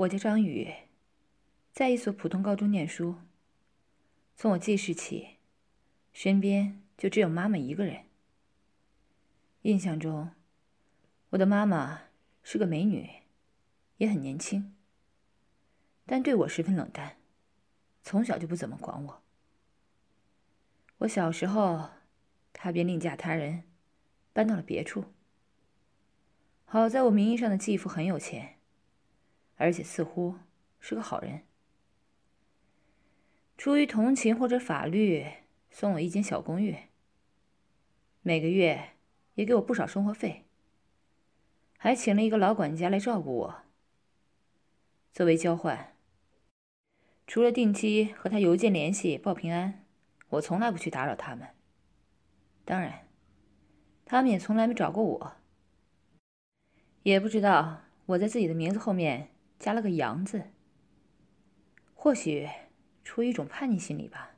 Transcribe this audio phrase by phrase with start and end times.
[0.00, 0.72] 我叫张宇，
[1.72, 3.16] 在一所普通高中念书。
[4.34, 5.36] 从我记事起，
[6.10, 8.04] 身边就只有妈妈一个人。
[9.62, 10.30] 印象中，
[11.30, 12.04] 我的妈妈
[12.42, 13.10] 是个美女，
[13.98, 14.74] 也很年轻，
[16.06, 17.18] 但对我十分冷淡，
[18.02, 19.22] 从小就不怎么管我。
[21.00, 21.90] 我小时候，
[22.54, 23.64] 她便另嫁他人，
[24.32, 25.04] 搬到了别处。
[26.64, 28.59] 好在我名义上的继父很有钱，
[29.60, 30.36] 而且似乎
[30.80, 31.42] 是个好人。
[33.58, 35.26] 出于同情或者法律，
[35.70, 36.74] 送我一间小公寓，
[38.22, 38.92] 每个月
[39.34, 40.46] 也给我不少生活费，
[41.76, 43.62] 还请了一个老管家来照顾我。
[45.12, 45.94] 作为交换，
[47.26, 49.84] 除了定期和他邮件联系报平安，
[50.30, 51.48] 我从来不去打扰他们。
[52.64, 53.06] 当然，
[54.06, 55.36] 他们也从来没找过我。
[57.02, 59.28] 也不知道我在自己的名字后面
[59.60, 60.50] 加了个“杨”字，
[61.94, 62.48] 或许。
[63.02, 64.36] 出于一种叛逆心理吧。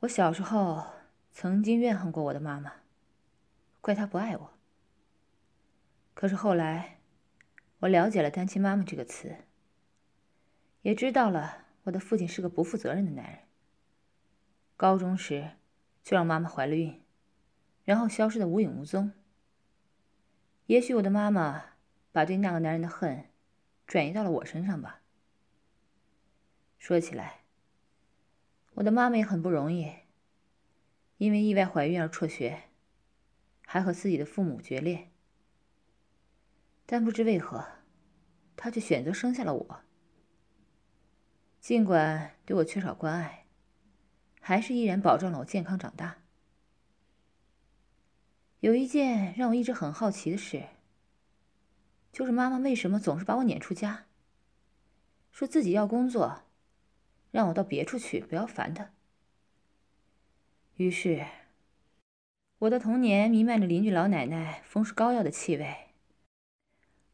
[0.00, 0.86] 我小时候
[1.32, 2.74] 曾经怨恨过我的妈妈，
[3.80, 4.52] 怪她不爱我。
[6.14, 7.00] 可是后来，
[7.80, 9.38] 我了解了“单亲妈妈”这个词，
[10.82, 13.40] 也知道了我的父亲是个不负责任的男人。
[14.76, 15.56] 高中时
[16.04, 17.02] 就让妈妈怀了孕，
[17.84, 19.10] 然后消失的无影无踪。
[20.66, 21.71] 也许我的妈妈
[22.12, 23.30] 把对那个男人的恨
[23.86, 25.00] 转移到了我身上吧。
[26.78, 27.40] 说起来，
[28.74, 29.92] 我的妈妈也很不容易，
[31.16, 32.64] 因为意外怀孕而辍学，
[33.66, 35.10] 还和自己的父母决裂。
[36.84, 37.66] 但不知为何，
[38.56, 39.80] 她却选择生下了我。
[41.60, 43.46] 尽管对我缺少关爱，
[44.40, 46.18] 还是依然保证了我健康长大。
[48.58, 50.64] 有一件让我一直很好奇的事，
[52.12, 54.06] 就是妈妈为什么总是把我撵出家，
[55.30, 56.42] 说自己要工作。
[57.30, 58.92] 让我到别处去，不要烦她。
[60.76, 61.26] 于是，
[62.58, 65.74] 我的童年弥漫着邻居老奶奶风湿膏药的气味，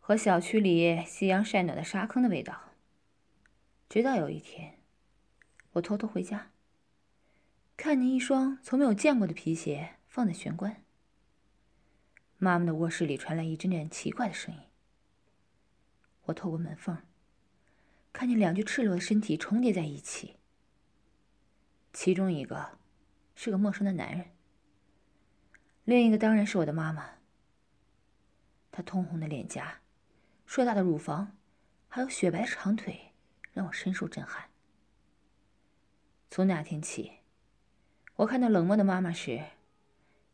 [0.01, 2.73] 和小区里夕阳晒暖的沙坑的味道。
[3.89, 4.81] 直到有一天，
[5.75, 6.51] 我偷偷回家，
[7.77, 10.83] 看见一双从没有见过的皮鞋放在玄关。
[12.39, 14.68] 妈妈的卧室里传来一阵阵奇怪的声音。
[16.29, 16.97] 我透过门缝。
[18.13, 20.37] 看见两具赤裸的身体重叠在一起，
[21.93, 22.79] 其中一个
[23.35, 24.31] 是个陌生的男人，
[25.85, 27.19] 另一个当然是我的妈妈。
[28.73, 29.81] 她通红的脸颊、
[30.47, 31.37] 硕大的乳房，
[31.89, 33.13] 还有雪白的长腿，
[33.53, 34.49] 让我深受震撼。
[36.31, 37.13] 从那天起，
[38.17, 39.45] 我看到冷漠的妈妈时，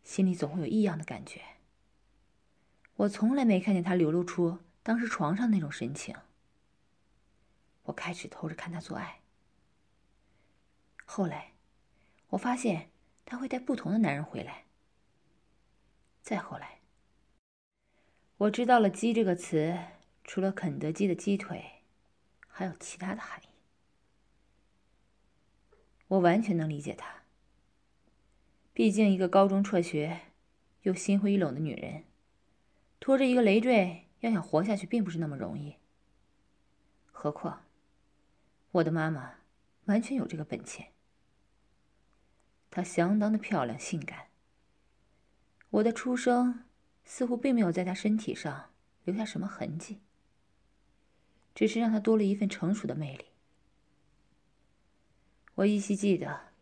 [0.02, 1.42] 心里总会有异样的感觉。
[2.96, 6.14] 我从来没看见她流露出当时床上那种神情。
[7.84, 9.22] 我开始偷着看他做爱。
[11.06, 11.54] 后来，
[12.28, 12.90] 我发现
[13.24, 14.66] 他会带不同的男人回来。
[16.20, 16.80] 再后来，
[18.36, 19.78] 我知道了“鸡”这个词，
[20.22, 21.82] 除了肯德基的鸡腿，
[22.46, 23.48] 还有其他的含义。
[26.08, 27.22] 我完全能理解他。
[28.74, 30.20] 毕竟，一个高中辍学
[30.82, 32.04] 又心灰意冷的女人，
[33.00, 35.76] 拖着一个累赘，要想活下去，并不是那么容易。
[37.12, 37.64] 何况……
[38.72, 39.34] 我的妈妈
[39.84, 40.92] 完全有这个本钱，
[42.70, 44.28] 她相当的漂亮性感。
[45.70, 46.64] 我的出生
[47.04, 48.70] 似乎并没有在她身体上
[49.04, 50.00] 留下什么痕迹，
[51.54, 53.26] 只是让她多了一份成熟的魅力。
[55.56, 56.52] 我依稀记得，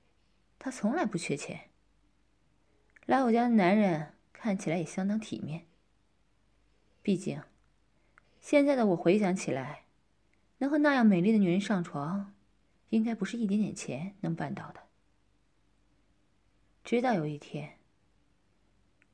[0.59, 1.71] 她从来不缺钱。
[3.07, 5.67] 来我家的男人看起来也相当体面。
[7.01, 7.43] 毕竟，
[8.43, 9.85] 现在的我回想起来。
[10.59, 12.35] 能和那样美丽的女人上床，
[12.91, 14.83] 应该不是一点点钱能办到的。
[16.85, 17.79] 直到有一天，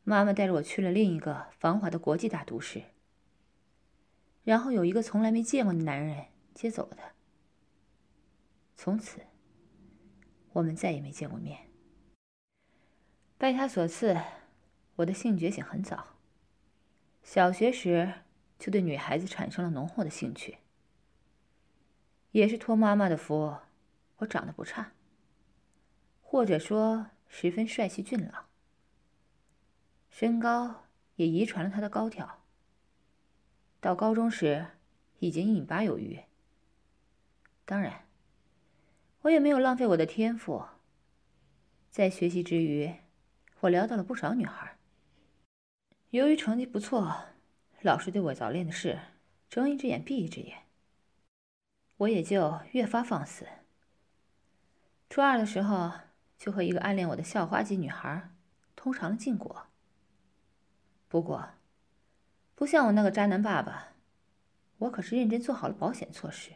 [0.05, 2.83] 妈妈带着我去了另一个繁华的国际大都市，
[4.45, 7.13] 然后有一个从来没见过的男人接走了她。
[8.77, 9.23] 从此，
[10.53, 11.71] 我们再也没见过面。
[13.39, 14.21] 拜他所赐，
[14.97, 16.17] 我的性觉醒很早，
[17.23, 18.13] 小学时
[18.59, 20.59] 就对女孩子产生了浓厚的兴趣。
[22.33, 23.57] 也是托妈妈的福，
[24.19, 24.93] 我长得不差，
[26.21, 28.47] 或者说十分帅气俊朗。
[30.11, 30.85] 身高
[31.17, 32.43] 也遗传了他的高挑。
[33.81, 34.67] 到高中时，
[35.21, 36.21] 已经一米八有余。
[37.65, 38.07] 当然，
[39.23, 40.65] 我也没有浪费我的天赋。
[41.91, 42.93] 在学习之余，
[43.61, 44.77] 我撩到了不少女孩。
[46.11, 47.27] 由于成绩不错，
[47.83, 48.99] 老师对我早恋的事
[49.49, 50.65] 睁一只眼闭一只眼，
[51.99, 53.47] 我也就越发放肆。
[55.09, 55.93] 初二的时候，
[56.37, 58.31] 就和一个暗恋我的校花级女孩
[58.75, 59.67] 通常了禁果。
[61.09, 61.51] 不过，
[62.57, 63.93] 不像我那个渣男爸爸，
[64.79, 66.55] 我可是认真做好了保险措施。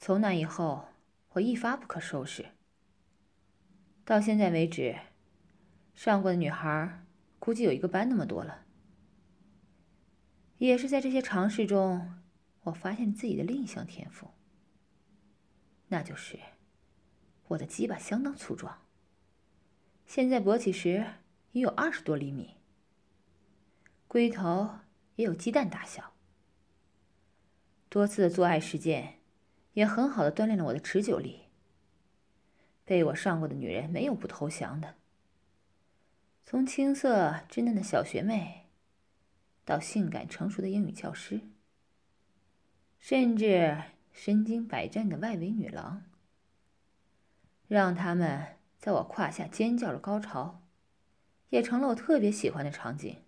[0.00, 0.88] 从那以后，
[1.30, 2.46] 我一发不可收拾。
[4.04, 4.98] 到现在为止，
[5.94, 7.04] 上过的女孩
[7.38, 8.64] 估计有一个班那么多了。
[10.58, 12.20] 也是在这些尝试中，
[12.62, 14.28] 我发现自己的另一项天赋，
[15.88, 16.38] 那就是
[17.46, 18.82] 我的鸡巴相当粗壮。
[20.04, 21.06] 现在勃起时
[21.52, 22.56] 已有二十多厘米，
[24.06, 24.80] 龟头
[25.16, 26.12] 也有鸡蛋大小。
[27.88, 29.20] 多次的做爱实践，
[29.74, 31.42] 也很好的锻炼了我的持久力。
[32.84, 34.96] 被我上过的女人没有不投降的，
[36.44, 38.67] 从青涩稚嫩的小学妹，
[39.68, 41.42] 到性感成熟的英语教师，
[42.98, 46.04] 甚至身经百战的外围女郎，
[47.66, 50.62] 让他们在我胯下尖叫着高潮，
[51.50, 53.22] 也成了我特别喜欢的场景。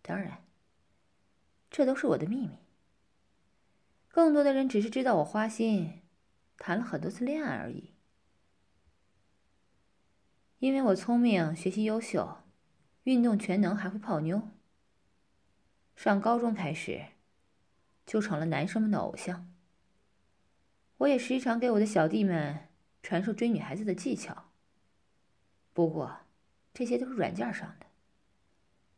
[0.00, 0.42] 当然，
[1.68, 2.60] 这都是我的秘密。
[4.08, 6.00] 更多的人只是知道我花心，
[6.56, 7.92] 谈了很多次恋爱而已。
[10.60, 12.38] 因为我聪明、学习优秀、
[13.02, 14.48] 运动全能，还会泡妞。
[15.96, 17.06] 上高中开始，
[18.04, 19.50] 就成了男生们的偶像。
[20.98, 22.68] 我也时常给我的小弟们
[23.02, 24.50] 传授追女孩子的技巧。
[25.72, 26.20] 不过，
[26.72, 27.86] 这些都是软件上的，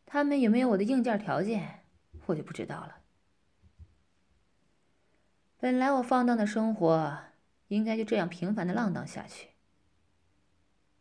[0.05, 1.85] 他们有没有我的硬件条件，
[2.27, 2.99] 我就不知道了。
[5.59, 7.19] 本来我放荡的生活，
[7.69, 9.51] 应该就这样平凡的浪荡下去。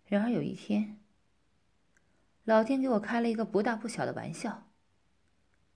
[0.05, 0.99] 然而有一天，
[2.45, 4.64] 老天给我开了一个不大不小的玩笑。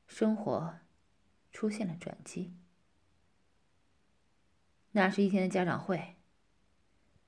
[0.09, 0.79] 生活
[1.51, 2.51] 出现了转机。
[4.91, 6.15] 那是一天的家长会，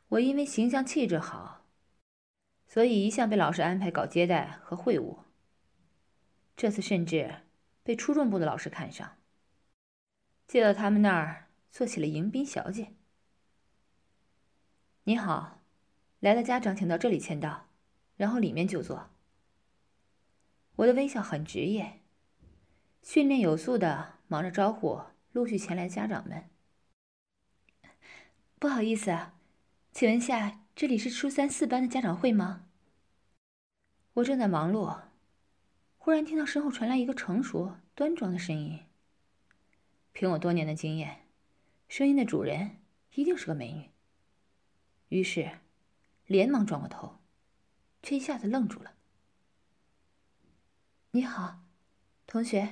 [0.09, 1.63] 我因为形象气质好，
[2.67, 5.19] 所以一向被老师安排搞接待和会务。
[6.57, 7.43] 这次甚至
[7.83, 9.17] 被初中部的老师看上，
[10.47, 12.95] 借到他们那儿做起了迎宾小姐。
[15.03, 15.59] 你好。
[16.19, 17.67] 来的家长，请到这里签到，
[18.15, 19.09] 然后里面就坐。
[20.75, 22.00] 我的微笑很职业，
[23.13, 25.01] 训练有素的忙着招呼
[25.33, 26.49] 陆续前来家长们。
[28.57, 29.37] 不好意思啊，
[29.91, 32.67] 请问下，这里是初三四班的家长会吗？
[34.13, 35.01] 我正在忙碌，
[35.97, 38.79] 忽然听到身后传来一个成熟端庄的声音。
[40.13, 41.27] 凭我多年的经验，
[41.89, 42.77] 声音的主人
[43.15, 43.89] 一定是个美女。
[45.09, 45.59] 于是。
[46.27, 47.17] 连忙转过头，
[48.01, 48.93] 却一下子愣住了。
[51.11, 51.59] “你好，
[52.25, 52.69] 同学。”